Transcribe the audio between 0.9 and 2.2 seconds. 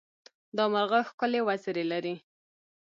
ښکلې وزرې لري.